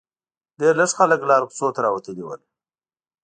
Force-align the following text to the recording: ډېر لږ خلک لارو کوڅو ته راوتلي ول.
ډېر 0.59 0.73
لږ 0.79 0.91
خلک 0.99 1.19
لارو 1.29 1.49
کوڅو 1.49 1.67
ته 1.75 1.79
راوتلي 1.85 2.23
ول. 2.25 2.41